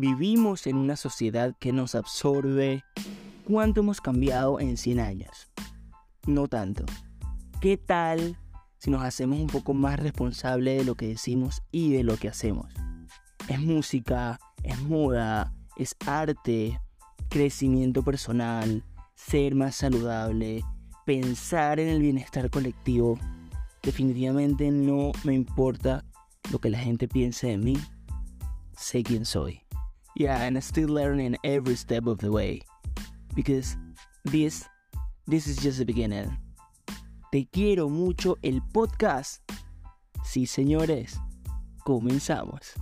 Vivimos 0.00 0.66
en 0.66 0.78
una 0.78 0.96
sociedad 0.96 1.54
que 1.60 1.74
nos 1.74 1.94
absorbe. 1.94 2.82
¿Cuánto 3.44 3.80
hemos 3.80 4.00
cambiado 4.00 4.58
en 4.58 4.78
100 4.78 4.98
años? 4.98 5.50
No 6.26 6.48
tanto. 6.48 6.86
¿Qué 7.60 7.76
tal 7.76 8.38
si 8.78 8.90
nos 8.90 9.02
hacemos 9.02 9.38
un 9.38 9.48
poco 9.48 9.74
más 9.74 10.00
responsables 10.00 10.78
de 10.78 10.84
lo 10.86 10.94
que 10.94 11.08
decimos 11.08 11.62
y 11.70 11.92
de 11.92 12.02
lo 12.02 12.16
que 12.16 12.28
hacemos? 12.28 12.72
Es 13.46 13.60
música, 13.60 14.40
es 14.62 14.80
moda, 14.80 15.52
es 15.76 15.94
arte, 16.06 16.80
crecimiento 17.28 18.02
personal, 18.02 18.82
ser 19.14 19.54
más 19.54 19.74
saludable, 19.74 20.64
pensar 21.04 21.78
en 21.78 21.90
el 21.90 22.00
bienestar 22.00 22.48
colectivo. 22.48 23.18
Definitivamente 23.82 24.70
no 24.70 25.12
me 25.24 25.34
importa 25.34 26.06
lo 26.50 26.58
que 26.58 26.70
la 26.70 26.78
gente 26.78 27.06
piense 27.06 27.48
de 27.48 27.58
mí. 27.58 27.76
Sé 28.78 29.02
quién 29.02 29.26
soy. 29.26 29.60
Yeah, 30.20 30.42
and 30.42 30.54
I'm 30.54 30.60
still 30.60 30.90
learning 30.90 31.38
every 31.44 31.76
step 31.76 32.06
of 32.06 32.18
the 32.18 32.30
way. 32.30 32.60
Because 33.34 33.74
this 34.26 34.68
this 35.26 35.46
is 35.46 35.56
just 35.56 35.78
the 35.78 35.86
beginning. 35.86 36.36
Te 37.32 37.48
quiero 37.50 37.88
mucho 37.88 38.36
el 38.42 38.60
podcast. 38.70 39.40
Sí, 40.22 40.46
señores. 40.46 41.16
Comenzamos. 41.86 42.74